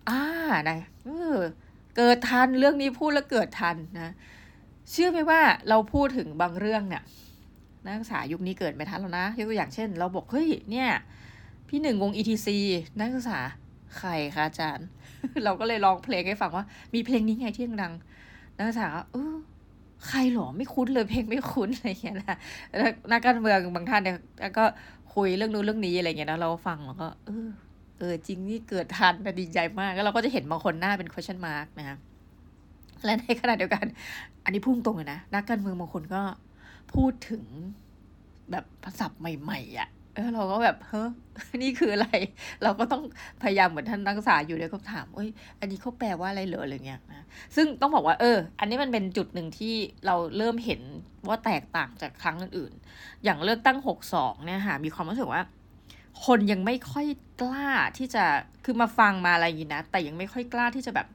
[0.09, 0.23] อ่า
[0.71, 1.37] นะเออ
[1.97, 4.13] เกิดทันเรื่องนี้พูดแล้วเกิดทันนะ
[4.91, 7.03] เชื่อไหมว่าเราพูดถึงบางเรื่องเนี่ย
[7.85, 10.89] นักศึกษายุคนี้เกิดไม่ทันแล้วนะยกตัวอย่างเช่น เราบอกเฮ้ยเนี่ย
[11.69, 12.49] พี่หนึ่งวง ETC
[12.99, 13.39] นักศึกษา
[13.99, 14.87] ใครคะอาจารย์
[15.45, 17.93] เราก็เลยลองเพลงให้ฟังว่า มีเพลงนี้ไงที่ยังดัง
[18.57, 19.35] นักศึกษาเออ
[20.09, 22.37] ใครหรอไม่คุ้นเลยเพลงไม่คุ้นอะไรเงี้ยนะ
[23.11, 24.17] นักการเมืองบางท่านเนี่ย
[24.59, 24.65] ก็
[25.15, 27.49] คุยเรื่องนู้นเรื่องนี้อะไรเงี้ยนะเราฟังแล้วก็ เออ
[27.99, 31.99] เออ จริงนี่เกิดทันดีใจมากแล้วเราก็จะเห็นบางคนหน้าเป็น question mark นะ
[33.05, 33.85] และในขณะเดียวกัน
[34.45, 36.23] อันนี้พุ่งตรงเลยนะนักการเมืองบางคนก็
[36.95, 37.45] พูดถึง
[38.51, 41.09] แบบภาษาใหม่ ๆอะ่ะ เออเราก็แบบเฮ้ย
[41.63, 42.09] นี่คืออะไร
[42.63, 43.03] เราก็ต้อง
[43.43, 45.29] พยายามเหมือนท่านนักศึกษาอยู่เดี๋ยวก็ถามเอ้ย
[45.61, 47.27] อันนี้เขาแปลว่าอะไรเหรออะไรเงี้ยนะ
[47.57, 49.75] ซึ่งต้องบอกว่า เออ อันนี้มันเป็นจุดหนึ่งที่
[50.07, 50.81] เราเริ่มเห็น
[51.29, 55.43] ว่าแตกต่างจากครั้งอื่นๆ อย่างเลือกตั้งหกสองเนี่ยค่ะมีความรู้สึกว่า
[56.27, 57.07] คนยังไม่ค่อย
[57.43, 58.25] กล้าที่จะ
[58.65, 61.07] คือมาฟังมาอะไรอย่างนี้นะแต่ยังไม่ค่อยกล้าที่จะแบบ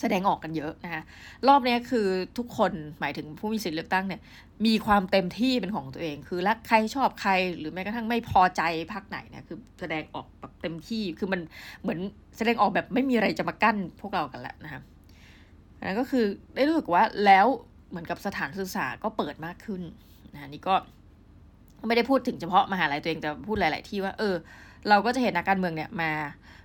[0.00, 1.02] แสดงออกกันเยอะนะคะ
[1.48, 2.06] รอบนี้คือ
[2.38, 4.20] ทุกคนหมายถึงผู้มีสิทธิเลือกตั้งเนี่ย
[4.66, 11.40] มีความเต็มที่เป็นของตัวเอง คือรักใครชอบใครหรือแม้กระทั่งไม่พอใจพรรคไหนเนี่ยคือแสดงออกแบบเต็มที่คือมัน
[11.82, 11.98] เหมือน
[12.36, 14.80] แสดงออกแบบไม่มีอะไรจะมากั้นพวกเรากันแล้วนะคะ
[15.86, 16.24] นั่นก็คือ
[16.54, 17.46] ได้รู้สึกว่าแล้ว
[17.90, 19.82] เหมือนกับสถานศึกษาก็เปิดมากขึ้น
[20.34, 20.74] นะนี่ก็
[21.86, 24.34] ไม่ได้พูดถึงเฉพาะมหาลัยตัวเองแต่พูดหลาย ๆ ที่ว่า เออ
[24.88, 26.10] เราก็จะเห็นนักการเมืองเนี่ยมา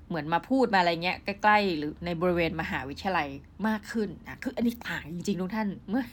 [0.10, 3.28] เหมือนมาพูดมาอะไรเงี้ยใกล้ๆ หรือในบริเวณมหาวิทยาลัย
[3.68, 6.04] มากขึ้นนะคืออันนี้ต่างจริงๆทุกท่านเมื่อ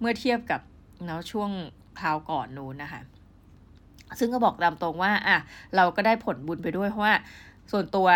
[0.00, 0.60] เมื่อเทียบกับ
[1.04, 1.50] เนาะช่วง
[1.98, 3.00] คราวก่อนนู้นนะคะ
[4.18, 5.36] ซึ่งก็บอกตามตรงว่าอะ
[5.76, 7.14] เราก็ได้ผลบุญไปด้วยเพราะว่า
[7.72, 8.08] ส่วนตัว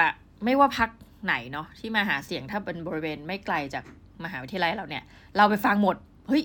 [0.44, 0.90] ไม่ว่าพัก
[1.24, 3.84] ไหนเนาะที่มาหาเสียงถ้าเป็นบริเวณไม่ไกลจาก
[4.24, 5.04] มหาวิทยาลัยเราเนี่ย
[5.36, 5.96] เราไปฟังหมด
[6.28, 6.42] เฮ้ย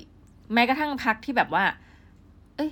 [0.54, 1.66] แม้กระทั่งพักที่แบบว่า
[2.56, 2.72] เอ้ย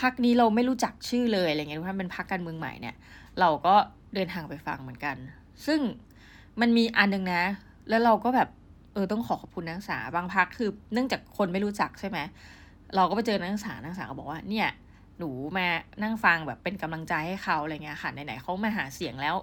[0.00, 2.94] พักนี้เราไม่รู้จักชื่อเลยอะไรเงี้ยทุกท่านเป็นพักการเมืองใหม่เนี่ย
[3.40, 3.74] เราก็
[4.14, 5.16] เดินทางไปฟังเหมือนกัน
[5.66, 5.80] ซึ่ง
[6.60, 7.44] มันมีอันนึงนะ
[7.88, 8.48] แล้วเราก็แบบ
[8.92, 12.18] เออต้องขอขอบคุณนักศึกษาบางพักคือเนื่องจากคนไม่รู้จักใช่ไหม
[12.96, 14.68] เราก็ไปเจอนักศึกษานักศึกษาก็บอกว่าเนี่ย
[15.18, 15.66] หนูมา
[16.02, 19.36] นั่งฟังแบบเป็นกำลังใจให้เขาอะไรเงี้ยค่ะไหนๆเขามาหาเสียงแล้ว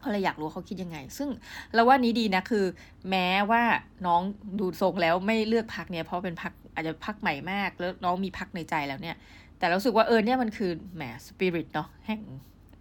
[0.00, 1.28] เขาเลยอยากรู้เขาคิดยังไง ซึ่ง
[1.74, 2.64] เราว่านี้ดีนะคือ
[3.10, 3.62] แม้ว่า
[4.06, 4.20] น้อง
[4.58, 9.16] ดูทรงแล้วไม่เลือกพักเนี่ยเพราะเป็นพักอาจจะพักใหม่มาก แล้วน้องมีพักในใจแล้วเนี่ย
[9.58, 12.20] แต่เรู้สึกว่าเออเนี่ยมันคือแหมสปิริตเนาะแห่ง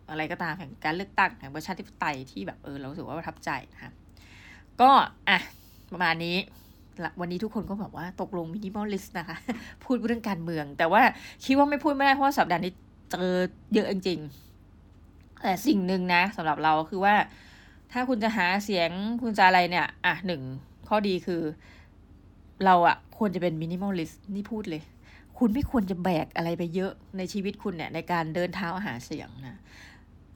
[0.10, 3.92] อะไรก็ตามแห่งการเลือกตั้งแห่งประชาธิปไตยที่แบบเออเราสึกว่าประทับใจนะคะ
[4.82, 4.90] ก็
[5.30, 5.40] อะ
[5.92, 6.38] ประมาณนี้
[7.20, 9.38] วันนี้ทุกคนก็แบบว่าตกลง minimalist นะคะ
[9.84, 11.02] พูดเรื่องการเมือง แต่ว่า
[11.46, 12.74] คิดว่าไม่พูดไม่ได้เพราะว่าสัปดาห์นี้
[13.12, 13.34] เจอ
[13.74, 17.16] เยอะจริงๆแต่สิ่งหนึ่งนะสำหรับเราคือว่า
[17.92, 18.90] ถ้าคุณจะหาเสียง
[19.22, 20.42] คุณจะอะไรเนี่ย อะหนึ่ง
[20.88, 21.42] ข้อดีคือ
[22.66, 24.82] เราอะควรจะเป็น minimalist นี่พูดเลย
[25.38, 29.60] คุณไม่ควรจะแบกอะไรไปเยอะในชีวิตคุณเนี่ยในการเดินเท้าหาเสียงนะ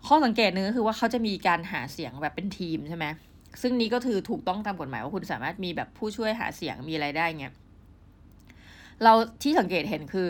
[0.08, 3.06] ข้อสังเกตหนึ่งก็คือว่าเขาจะมีการหาเสียงแบบเป็นทีมใช่ไหม
[3.62, 7.54] ซึ่งนี้ก็คือถูกต้องตามกฎหมายว่าคุณสามารถมีแบบผู้ช่วยหาเสียงมีอะไรได้เงี้ย
[9.04, 10.28] เราที่สังเกตเห็นคือ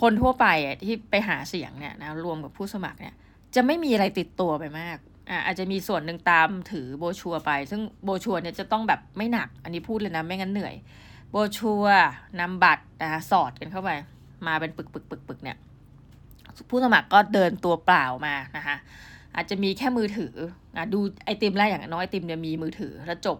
[0.00, 0.46] คนทั่วไป
[0.86, 3.14] ที่ไปหาเสียงเนี่ยนะรวมกับผู้สมัครเนี่ย
[3.54, 4.98] จะไม่มีอะไรติดตัวไปมาก
[5.30, 10.74] อ่าอาจจะมีส่วนหนึ่งตามถือโบชัวไป ซึ่งโบชัวเนี่ยจะต้องแบบไม่หนัก อันนี้พูดเลยนะไม่งั้นเหนื่อย
[11.30, 11.84] โบชัว
[12.40, 13.90] นำบัตรนะสอดกันเข้าไป
[14.46, 15.56] มาเป็นปึกปึกปึกปึกเนี่ย
[16.70, 18.76] ผู้สมัครก็เดินตัวเปล่ามานะคะ
[19.34, 20.34] อาจจะมีแค่มือถือ
[20.76, 23.38] อะดูไอติมแรกอย่างน้อยไอติมเนี่ยมีมือถือแล้วจบ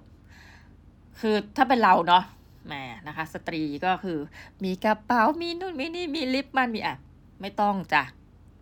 [1.20, 2.24] คือถ้าเป็นเราเนาะ
[2.66, 2.74] แหม
[3.08, 4.18] นะคะ สตรีก็คือ
[4.64, 6.96] มีกระเป๋ามีนู่นมีนี่มีลิปมันมีอะ
[7.40, 8.02] ไม่ต้องจ้ะ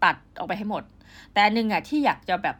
[0.04, 0.82] ตัดออกไปให้หมด
[1.34, 2.56] แต่หนึ่งอะที่อยากจะแบบ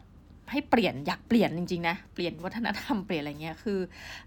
[0.51, 3.79] ให้เปลี่ยนอยากเปลี่ยนจริงๆนะเปลี่ยนวัฒนธรรมเปลี่ยนอะไรเงี้ยคือ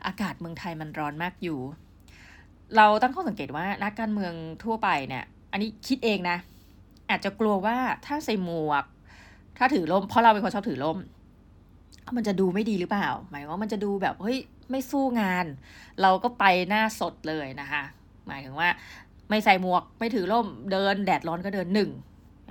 [0.05, 1.59] อากาศเมืองไทยมันร้อนมากอยู่
[2.75, 4.33] เราตั้งข้อสังเกตว่านักการเมือง
[4.63, 6.38] ทั่วไปเนี่ย อันนี้คิดเองนะ
[7.10, 8.86] อาจจะกลัวว่าถ้าใส่หมวก
[9.58, 10.98] ถ้าถือร่มเพราะเราเป็นคนชอบถือร่ม
[12.16, 14.38] มันจะดูไม่ดีหรือเปล่า หมายว่ามันจะดูแบบเฮ้ย
[14.72, 15.46] ไม่สู้งาน
[16.02, 17.84] เราก็ไปหน้าสดเลยนะคะ
[18.28, 18.70] หมายถึงว่า
[19.30, 21.92] ไม่ใส่หมวกไม่ถือร่มเดินแดดร้อนก็เดินหนึ่ง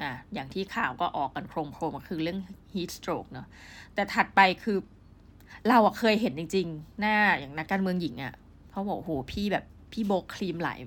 [0.00, 2.38] อ่าอย่างที่ข่าวก็ออกกันโครมโครมก็คือเรื่อง
[2.72, 3.46] heat stroke เนาะ
[3.94, 4.78] แต่ถัดไปคือ
[5.68, 8.34] เราเคยเห็นจริง ๆ หน้าอย่างนักการเมืองหญิงอะ่ะ
[8.70, 10.78] เขาบอกโหพี่แบบพี่โบกครีมหลาย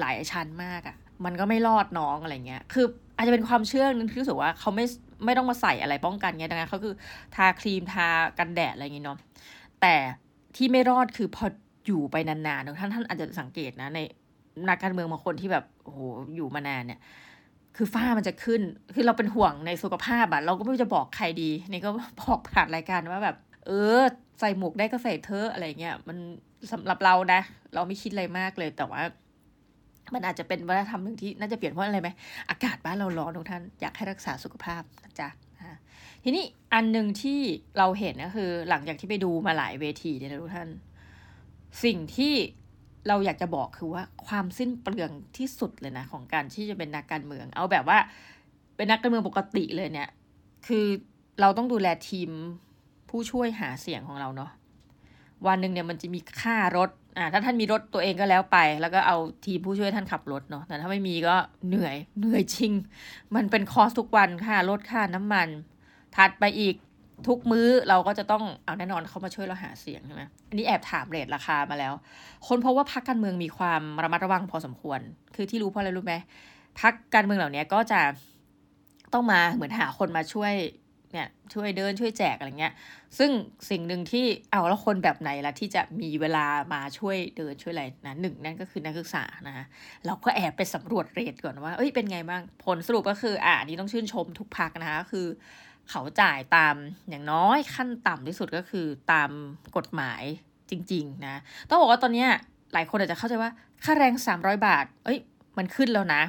[0.00, 4.84] หลายชั้นมากอะ่ะ มันก็ไม่รอดน้องอะไรเงี้ย คืออาจจะเป็นความเชื่อนึงที่รู้สึกว่าเขาไม่
[5.24, 6.94] ไม่ต้องมาใส่อะไรป้องกันไงดังนั้นเขาคือ
[7.34, 8.08] ทาครีมทา
[8.38, 9.18] กันแดดอะไรอย่างงี้เนาะ
[9.80, 9.94] แต่
[10.56, 11.46] ที่ไม่รอดคือพอ
[11.86, 13.98] อยู่ไปนานๆท่านท่านอาจจะสังเกตนะใน
[14.68, 16.00] นักการเมืองบางคนที่แบบโอ้โห
[16.36, 17.00] อยู่มานานเนี่ย
[17.76, 18.60] คือฝ้ามันจะขึ้น
[18.94, 21.90] คือเราเป็นห่วงในสุขภาพอะเราก็ไม่รู้จะบอกใครดี นี่ก็
[22.22, 24.00] บอกผ่านรายการว่าแบบ เออ
[24.40, 26.18] ใส่หมวกได้ก็ใส่เธออะไรเงี้ยมัน
[26.72, 27.40] สำหรับเรานะ
[27.74, 29.02] เราไม่คิดอะไรมากเลยแต่ว่า
[30.14, 32.08] มันอาจจะเป็นวัฒนธรรมหนึ่งที่น่าจะเปลี่ยนเพราะอะไรไหม
[32.50, 35.28] อากาศบ้านเราร้อนทุกท่านอยากให้รักษาสุขภาพนะจ๊ะ
[36.24, 36.44] ทีนี้
[36.74, 37.40] อันหนึ่งที่
[37.78, 40.68] เราเห็นก็คือ หลังจากที่ไปดูมาหลายเวทีเนี่ยนะทุกท่าน
[41.84, 42.34] สิ่งที่
[43.08, 47.98] เราอยากจะบอกคือว่าความสิ้นเปลืองที่สุดเลยนะ ของการที่จะเป็นนักการเมือง เอาแบบว่า
[48.76, 50.10] เป็นนักการเมืองปกติเลยเนี่ย
[50.66, 50.86] คือ
[51.40, 52.30] เราต้องดูแลทีม
[53.10, 54.50] ผู้ช่วยหาเสียงของเราเนาะ
[55.46, 61.36] วันหนึ่งเนี่ยมันจะมีค่ารถ อ่าถ้าท่านมีรถตัวเองก็แล้วไป แล้วก็เอาทีมผู้ช่วยท่านขับรถเนาะแต่ถ้าไม่มีก็
[61.68, 62.72] เหนื่อยเหนื่อยจริง
[63.34, 65.48] มันเป็นคอสทุกวันค่ารถค่าน้ำมัน
[66.16, 66.74] ถัดไปอีก
[67.28, 71.92] ทุกมื้อเราก็จะต้องเอาแน่นอนเขามาช่วยเราหาเสียงใช่ไหมอันนี้แอบถามเรทราคามาแล้ว
[72.48, 75.00] คนพบว่าพักการเมืองมีความระมัดระวังพอสมควร
[75.34, 76.14] คือที่รู้เพราะอะไรรู้ไหม
[76.80, 78.00] พักการเมืองเหล่านี้ก็จะ
[79.12, 80.52] ต้องมาเหมือนหาคนมาช่วย
[81.12, 82.74] เนี่ยช่วยเดินช่วยแจกอะไรเงี้ย
[83.18, 83.30] ซึ่ง
[83.70, 89.64] สิ่งหนึ่งที่เอาแล้วคนแบบไหนละที่จะมีเวลามาช่วยเดินช่วยอะไรนะหนึ่งนั่นก็คือนักศึกษานะคะ
[90.06, 95.26] เราก็แอบไปสำรวจเรทก่อนว่าเอ้ยเป็นไงบ้างผลสรุปก็คืออ่านี้ต้องชื่นชมทุกพักนะคะคือ
[95.90, 96.74] เขาจ่ายตาม
[97.08, 99.30] อย่างน้อยขั้นต่ำที่สุดก็คือตาม
[99.76, 100.22] กฎหมาย
[100.70, 102.26] จริง ๆ นะ ต้องบอกว่าตอนนี้
[102.72, 103.50] หลายคนอาจจะเข้าใจว่า
[103.84, 105.18] ค่าแรง 300 บาท เอ้ย
[105.58, 106.22] มันขึ้นแล้วนะ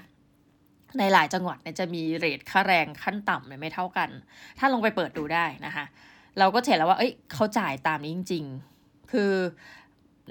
[0.99, 4.09] ในหลายจังหวัดเนี่ยจะมีเรทค่าแรงขั้นต่ำเนี่ยไม่เท่ากัน
[4.59, 5.85] ถ้าลงไปเปิดดูได้นะคะ
[6.39, 8.45] เราก็เห็นแล้วว่า เอ้ยเขาจ่ายตามนี้จริง
[8.77, 9.31] ๆ คือ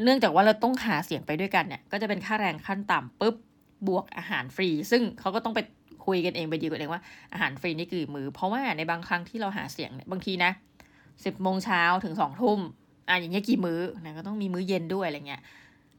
[0.03, 3.35] เนื่องจากว่าเราต้องหาเสียงไปด้วยกันเนี่ย ก็จะเป็นค่าแรงขั้นต่ำปุ๊บ
[3.89, 5.61] บวกอาหารฟรี ซึ่งเขาก็ต้องไป
[6.07, 10.53] คุยกันเองไปดีกันเองว่าอาหารฟรีนี่กี่มือ เพราะว่าในบางครั้งที่เราหาเสียงเนี่ยบางทีนะ
[11.25, 12.61] สิบโมงเช้าถึงสองทุ่ม
[13.09, 15.43] อะอย่างเงี้ยกี่มื้อนะก็ต้องมีมื้อเย็นด้วยอะไรเงี้ย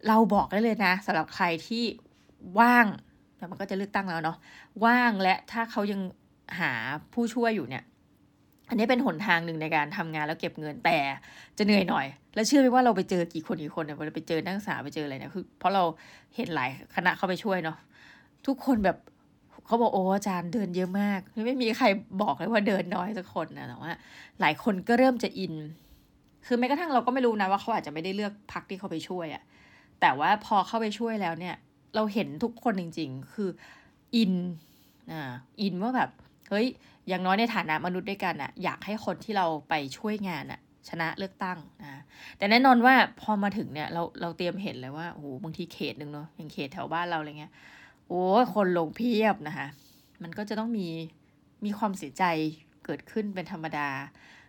[0.08, 1.84] เราบอกได้เลยนะสำหรับใครที่
[2.60, 2.86] ว่าง
[3.44, 4.38] แต่มันก็จะเลือกตั้งแล้วเนาะ
[4.86, 6.02] ว่างและถ้าเขายัง
[6.60, 6.72] หา
[7.14, 7.84] ผู้ช่วยอยู่เนี่ย
[8.70, 10.98] อันนี้เป็นหนทางหนึ่งในการทำงานแล้วเก็บเงินแต่
[11.58, 15.84] จะเหนื่อยหน่อย แล้วเชื่อไหมว่าเราไปเจอกี่คนกี่คนเนี่ยเราไปเจอนักศึกษาไปเจออะไรเนี่ยคือเพราะเรา
[16.36, 17.78] เห็นหลายคณะเข้าไปช่วยเนาะ
[18.48, 18.98] ทุกคนแบบ
[19.66, 21.88] เขาบอกโอ้อาจารย์เดินเยอะมาก ไม่มีใคร
[22.22, 23.92] บอกเลยว่าเดินน้อยสักคนนะแต่ว่า
[24.42, 25.54] หลายคนก็เริ่มจะอิน
[26.46, 29.44] คือแม้กระทั่งเราก็ไม่รู้นะว่าเขาอาจจะไม่ได้เลือกพักที่เขาไปช่วยอะ
[30.02, 31.56] แต่ว่าพอเข้าไปช่วยแล้วเนี่ย
[31.96, 33.50] เราเห็นทุกคนจริง ๆ คือ
[34.16, 34.34] อิน
[35.12, 36.10] อ่าอินว่าแบบ
[36.50, 36.68] เฮ้ย
[37.08, 42.02] อย่างน้อยในฐานะมนุษย์ด้วยกันอะอยากให้คนที่เราไปช่วยงานอะชนะเลือกตั้งนะ
[42.38, 47.52] แต่แน่นอนว่าพอมาถึงเนี่ยเราเราเตรียมเห็นเลยว่าโอ้โหบางทีเขตหนึ่งเนาะอย่างเขตแถวบ้านเราอะไรเงี้ย
[48.08, 48.22] โอ้
[48.54, 49.68] คนลงเพียบนะคะ
[50.24, 50.88] มันก็จะต้องมี
[51.66, 52.24] มีความเสียใจ
[52.86, 53.90] เกิดขึ้นเป็นธรรมดา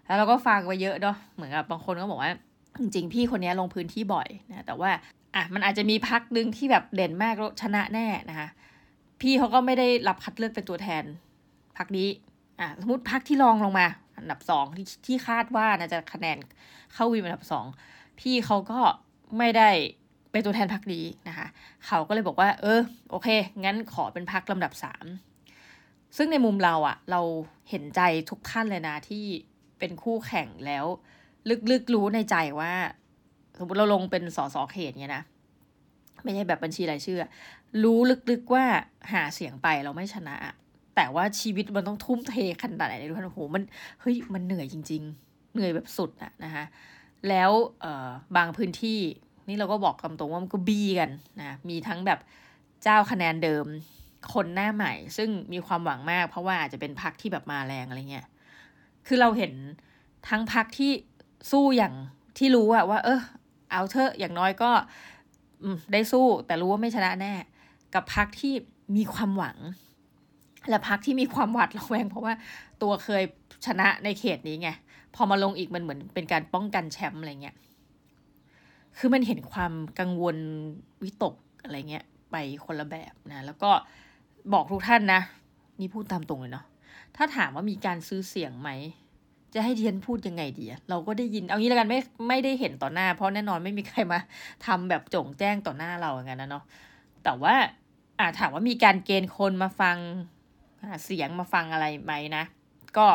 [0.07, 2.33] แล้วเราก็ฟังไปเยอะเนาะเหมือนกับบางคนก็บอกว่า
[2.81, 4.91] จริงๆพี่คนนี้ลงพื้นที่บ่อยนะแต่ว่า
[5.35, 8.49] อะมันอาจจะมีพักหนึ่งที่แบบเด่นมากแล้วชนะแน่นะคะ
[9.21, 11.05] พี่เขาก็ไม่ได้รับคัดเลือกเป็นตัวแทน
[11.77, 12.09] พักนี้
[12.61, 13.87] อะสมมติพักที่รองลงมา
[14.19, 16.39] อันดับสองที่ที่คาดว่านะจะคะแนน
[16.95, 17.65] เข้าวินอันดับสอง
[18.21, 18.81] พี่เขาก็
[19.39, 19.71] ไม่ได้
[20.31, 21.47] เป็นตัวแทนพักนี้นะคะ
[21.87, 23.29] เขาก็เลยบอกว่า เออโอเค
[23.65, 25.07] งั้นขอเป็นพักลำดับสาม
[26.17, 27.21] ซึ่งในมุมเราอะเรา
[27.71, 29.25] เห็นใจทุกท่านเลยนะที่
[29.79, 30.85] เป็นคู่แข่งแล้ว
[31.71, 32.75] ลึกๆรู้ในใจว่า
[33.59, 35.25] สมมติเราลงเป็นสสเขตเนี่ยนะ
[36.23, 37.25] ไม่ใช่แบบบัญชีรายชื่อ
[37.83, 37.99] รู้
[38.31, 38.65] ลึกๆว่า
[39.13, 40.37] หาเสียงไปเราไม่ชนะ
[40.97, 43.63] แต่ว่าชีวิตมันต้องทุ่มเทขนาดไหนทุกท่านโอ้โหมัน
[44.01, 46.65] เฮ้ยมันเหนื่อยจริง ๆ เหนื่อยแบบสุดอะนะคะ
[47.29, 49.01] แล้วเออบางพื้นที่
[49.49, 52.19] นี่เราก็บอกคำตรงว่ามันก็บีกันนะมีทั้งแบบ
[52.83, 53.65] เจ้าคะแนนเดิม
[54.35, 58.27] คนหน้าใหม่ ซึ่งมีความหวังมากเพราะว่าอาจจะเป็นพักที่แบบมาแรงอะไรเงี้ย
[59.07, 59.53] คือเราเห็น
[60.29, 60.93] ทั้งพักที่
[61.51, 61.95] สู้อย่าง
[62.39, 63.21] ที่รู้อะว่า เออ
[63.75, 64.71] เอาเถอะอย่างน้อยก็
[65.93, 67.33] ได้สู้แต่รู้ว่าไม่ชนะแน่
[67.95, 68.55] กับพักที่
[68.97, 69.59] มีความหวัง
[70.69, 72.35] และพักที่มีความหวาดระแวง เพราะว่า
[72.83, 73.23] ตัวเคย
[73.67, 74.71] ชนะในเขตนี้ไง
[75.15, 77.57] พอมาลงอีกมันเหมือนเป็นการป้องกันแชมป์อะไรเงี้ย
[78.99, 80.37] คือมันเห็นความกังวล
[81.03, 83.71] วิตกอะไรเงี้ยไปคนละแบบนะ แล้วก็
[84.53, 85.21] บอกทุกท่านนะ
[85.81, 86.67] นี่พูดตามตรงเลยเนาะ
[87.17, 88.71] ถ้าถามว่ามีการซื้อเสียงไหม
[89.55, 94.19] จะให้เดียนพูดยังไงดีเราก็ได้ยินเอางี้แล้วกันไม่ไม่ได้เห็นต่อหน้า เพราะแน่นอนไม่มีใครมา
[94.67, 96.65] ทำแบบจงแจ้งต่อหน้าเราอย่างนั้นนะเนาะ
[97.25, 97.55] แต่ว่า
[98.19, 99.97] อาถามว่ามีการเกณฑ์คนมาฟัง
[101.05, 102.45] เสียงมาฟังอะไรไหมนะ
[102.97, 103.07] ก็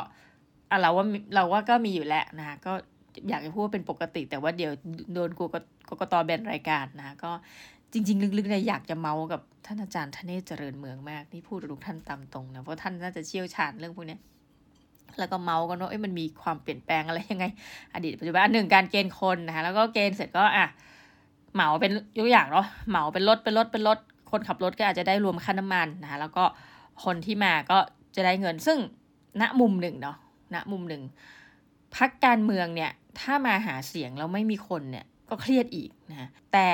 [0.82, 2.73] เราว่าเราว่าก็มีอยู่แล้วนะคะก็
[3.30, 4.71] อยากจะพูดว่าเป็นปกติ แต่ว่าเดี๋ยว
[5.13, 5.41] โดนก
[5.89, 7.32] กกตแบนรายการนะก็
[7.93, 14.17] จริง ๆ ลึกๆเนี่ยอยากจะเมาส์กับท่านอาจารย์ทเนศเจริญเมืองมาก นี่พูดทุกท่านตามตรงนะ เพราะท่านน่าจะเชี่ยวชาญเรื่องพวกนี้
[15.17, 17.45] แล้วก็เมาส์กันว่าเอ้ยมันมีความเปลี่ยนแปลงอะไรยังไง
[17.93, 20.67] อดีตปัจจุบันหนึ่งการเกณฑ์คนนะคะแล้วก็เกณฑ์เสร็จก็อะ
[21.54, 23.98] เหมาเป็นยกอย่างเนาะเหมาเป็นรถเป็นรถเป็นรถ
[24.32, 26.43] คนขับรถก็อาจจะได้รวมค่าน้ำมันนะคะแล้วก็
[27.04, 27.78] คนที่มาก็
[28.15, 28.78] จะได้เงินซึ่ง
[29.41, 30.17] ณมุมหนึ่งเนาะ
[30.54, 31.04] ณมุมหนึ่ง
[31.95, 36.69] พักการเมืองเนี่ยถ้ามาหาเสียงแล้วไม่มีคนเนี่ยก็เครียดอีกนะแต่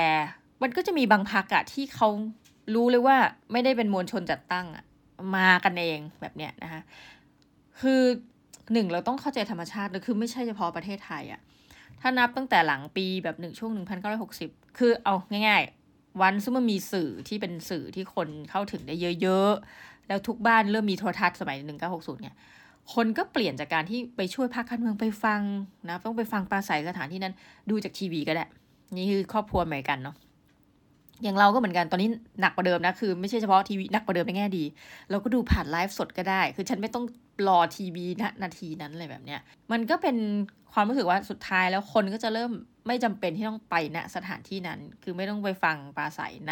[0.62, 2.10] มันก็จะมีบางพักอะที่เขา
[2.76, 3.17] รู้เลยว่า
[3.52, 4.84] ไม่ได้เป็นมวลชนจัดตั้งอะ
[5.36, 6.82] มากันเองแบบเนี้ยนะคะ
[7.81, 8.01] คือ
[8.73, 11.41] หนึ่งเราต้องเข้าใจธรรมชาติเลยคือไม่ใช่เฉพาะประเทศไทยอะ
[12.01, 15.13] ถ้านับตั้งแต่หลังปีแบบหนึ่งช่วงหนึ่งพันเก้าร้อยหกสิบคือเอา
[15.47, 22.35] ง่ายๆ วันซึ่งมันมีสื่อที่เป็นสื่อที่คนเข้าถึงได้เยอะๆ แล้วทุกบ้านเริ่มมีโทรทัศน์สมัยหนึ่งเก้าหกศูนย์เนี่ย
[22.93, 25.41] คนก็เปลี่ยนจากการที่ไปช่วยพรรคการเมืองไปฟัง
[25.89, 27.33] นะ ต้องไปฟังปราศัยสถานที่นั้น
[27.69, 28.45] ดูจากทีวีก็ได้
[28.97, 30.15] นี่คือครอบครัวใหม่กันเนาะ
[31.23, 32.10] อย่างเราก็เหมือนกันตอนนี้
[32.41, 34.63] หนักกว่าเดิมนะ คือไม่ใช่เฉพาะทีวีหนักกว่าเดิมในแง่ดี
[35.10, 37.06] เราก็ดูผ่านไลฟ์สดก็ได้ คือฉันไม่ต้อง
[37.47, 39.39] รอทีวีนะนาทีนั้นอะไรแบบเนี้ย
[39.71, 40.17] มันก็เป็น
[40.73, 42.51] ความรู้สึกว่าสุดท้ายแล้วคนก็จะเริ่ม
[42.88, 46.51] ไม่จำเป็นที่ต้องไปณสถานที่นั้น คือไม่ต้องไปฟังปราศัยณ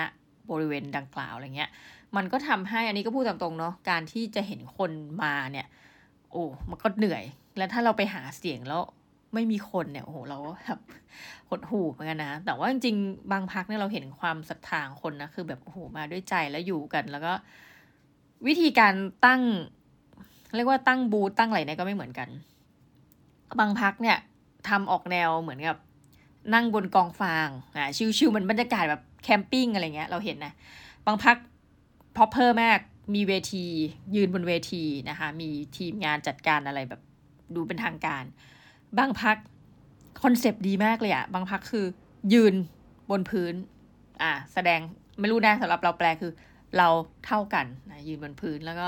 [0.52, 1.70] บริเวณดังกล่าวอะไรเงี้ย
[2.16, 4.92] มันก็ทำให้อันนี้ก็พูดตามตรงเนาะการที่จะเห็นคน
[5.24, 5.68] มาเนี่ย
[6.32, 7.24] โอ้มันก็เหนื่อย
[7.58, 8.82] แล้วถ้าเราไปหาเสียงแล้ว
[9.34, 10.80] ไม่มีคนเนี่ยโอ้โหเราแบบ
[11.50, 17.34] หดหูเหมือนกันนะ แต่ว่าจริงๆบางพักเนี่ยเราเห็นความศรัทธาคนนะคือแบบโอ้โหมาด้วยใจแล้วอยู่กัน แล้วก็
[18.48, 18.94] วิธีการ
[19.26, 19.42] ตั้ง
[20.56, 22.30] เรียกว่าตั้งบูธตั้งอะไรเนี่ยก็ไม่เหมือนกัน
[23.60, 24.18] บางพรรคเนี่ย
[24.70, 25.78] ทำออกแนวเหมือนกับ
[26.54, 27.86] นั่งบนกองฟางอ่า
[28.18, 30.54] chill ๆเหมือนบรรยากาศแบบ camping อะไรเงี้ย เราเห็นนะ
[31.06, 32.80] บางพรรค proper มาก
[33.16, 33.66] มีเวที
[34.16, 37.02] ยืนบนเวทีนะคะ มีทีมงานจัดการอะไรแบบ
[37.56, 38.24] ดูเป็นทางการ
[39.00, 39.38] บางพรร
[40.24, 41.86] ค concept ดีมากเลยอะบางพรรคคือ
[42.34, 42.54] ยืน
[43.10, 43.54] บนพื้น
[44.22, 44.80] อ่า แสดง
[45.20, 46.32] ไม่รู้นะสำหรับเราแปลคือ
[46.78, 46.88] เรา
[47.26, 48.88] เท่ากันนะยืนบนพื้นแล้วก็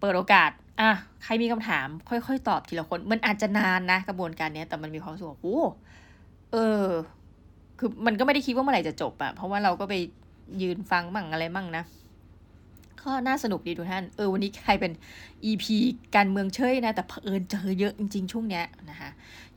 [0.00, 0.90] เปิดโอกาส อะ
[1.24, 5.60] ใครมีคำถาม ค่อยๆ ตอบทีละคน มันอาจจะนานนะ กระบวนการนี้แต่มันมีความสุขโอ้
[6.52, 6.86] เออ
[7.78, 9.94] คือมันก็ไม่ได้คิดว่าเมื่อไหร่จะจบอะเพราะว่าเราก็ไป
[10.62, 11.84] ยืนฟังมั่งอะไรมั่งนะ
[13.02, 14.92] ก็น่าสนุกดีทุกท่าน เออวันนี้ใครเป็น
[15.50, 15.64] EP
[16.16, 19.10] การเมืองเชยนะ แต่เผอิญเจอเยอะจริง ๆ ช่วงเนี้ยนะคะ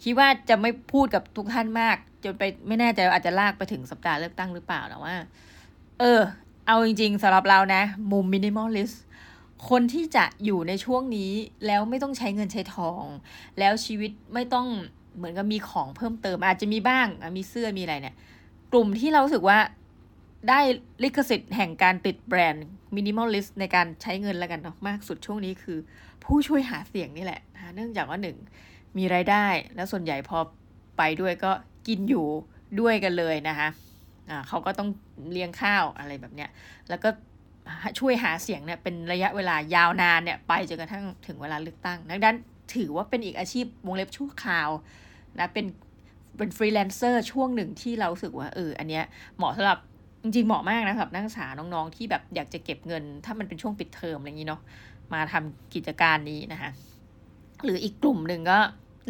[0.04, 5.16] คิดว่าจะไม่พูดกับทุกท่านมาก จนไปไม่แน่ใจอาจจะลากไปถึงสัปดาห์เลือกตั้งหรือเปล่าแต่ว่า
[6.00, 6.20] เออ
[6.68, 8.92] เอาจริง ๆสำหรับเรานะ มุม minimalist
[9.70, 11.32] คนที่จะอยู่ในช่วงนี้
[11.66, 13.04] แล้วไม่ต้องใช้เงินใช้ทอง
[13.60, 14.68] แล้วชีวิตไม่ต้อง
[15.16, 18.16] เหมือนกับมีของเพิ่มเติม อาจจะมีบ้างมีเสื้อมีอะไรเนี่ย
[18.72, 19.60] กลุ่มที่เราสึกว่า
[20.50, 20.60] ได้
[21.04, 25.78] ลิขสิทธิ์แห่งการติดแบรนด์ minimalist ในการใช้เงินแล้วกันเนาะมากสุดช่วงนี้คือ
[26.24, 28.38] ผู้ช่วยหาเสียงนี่แหละนะเนื่องจากว่าหนึ่ง
[28.98, 30.38] มีรายได้ แล้วส่วนใหญ่พอ
[30.98, 31.52] ไปด้วยก็
[31.88, 32.26] กินอยู่
[32.80, 33.70] ด้วยกันเลยนะคะ
[34.30, 34.90] อ่าเขาก็ต้อง
[35.32, 36.50] เลี้ยงข้าวอะไรแบบเนี้ย
[36.90, 37.10] แล้วก็
[38.00, 42.38] ช่วยหาเสียงเนี่ยเป็นระยะเวลายาวนานเนี่ยไปจนกระทั่งถึงเวลาเลือกตั้งดังนั้น
[42.76, 44.70] ถือว่าเป็นอีกอาชีพวงเล็บชั่วคราว
[45.40, 45.66] นะเป็น
[46.38, 49.04] เป็นฟรีแลนเซอร์ช่วงหนึ่งที่เราสึกว่าเอออันเนี้ย
[49.38, 49.80] เหมาะสำหรับ
[50.24, 54.62] จริงๆเหมาะมากนะกับนักศึกษาน้องๆที่แบบอยากจะเก็บเงิน ถ้ามันเป็นช่วงปิดเทอมอะไรอย่างนี้เนาะ
[55.14, 56.72] มาทำกิจการนี้นะคะ
[57.64, 58.58] หรืออีกกลุ่มหนึ่งก็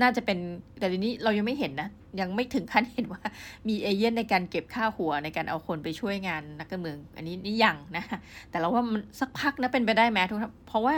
[0.01, 0.37] น่าจะเป็น
[0.79, 1.89] แต่ทีนี้เรายังไม่เห็นนะ
[2.21, 3.21] ยังไม่ถึงขั้นเห็นว่า
[3.67, 8.03] มีเอเย่นในการเก็บค่าหัวในการเอาคนไปช่วยงานนักการเมือง อันนี้นี่ยังนะ
[8.49, 10.95] แต่เราว่ามันสักพักนะเป็นไปได้ไหมทุกเพราะว่า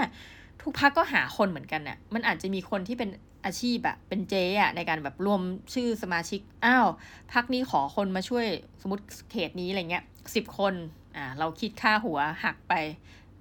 [0.62, 3.10] ทุกพักก็หาคนเหมือนกันน่ะมันอาจจะมีคนที่เป็น
[3.45, 5.41] อาชีพอะเป็นเจ๊อะในการแบบรวม
[5.73, 6.88] ชื่อสมาชิกอ้าว
[7.34, 8.45] พักนี้ขอคนมาช่วย
[8.82, 10.03] สมมติเขตนี้อะไรเงี้ย
[10.36, 10.73] สิบคน
[11.15, 12.73] อ่าเราคิดค่าหัวหักไป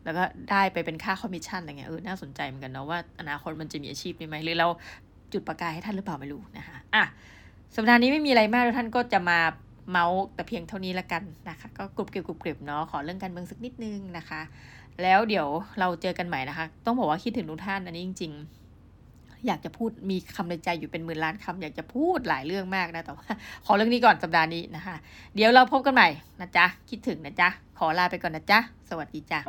[0.05, 4.69] แล้วก็ได้ไปเป็นค่าคอมมิชชั่นอะไรเงี้ยเออน่าสนใจเหมือนกันเนาะว่าอนาคตมันจะมีอาชีพนี้ไหมหรือเรา
[5.33, 7.05] จุดประกายให้ท่านหรือเปล่าไม่รู้นะคะอะ
[7.77, 9.39] สัปดาห์นี้ไม่มีอะไรมากท่านก็จะมา
[9.91, 14.41] เมาท์แต่เพียงเท่านี้ละกันนะคะ ก็กรุบกริบกรุบกริบเนาะขอเรื่องการเมืองสักนิดนึงนะคะ
[15.03, 15.49] แล้วเดี๋ยว
[15.81, 18.62] เราเจอกันใหม่นะคะ ต้องบอกว่าคิดถึงทุกท่านอันนี้จริง ๆ
[19.47, 23.27] อยากจะพูดมีคำในใจอยู่เป็นหมื่นล้านคำอยากจะพูดหลายเรื่องมากนะแต่ว่า
[23.67, 24.97] ขอเรื่องนี้ก่อนสัปดาห์นี้นะคะ
[25.35, 26.09] เดี๋ยวเราพบกันใหม่
[26.41, 28.59] นะจ๊ะคิดถึงนะจ๊ะขอลาไปก่อนนะจ๊ะ
[28.91, 29.41] สวัสดีจ้ะ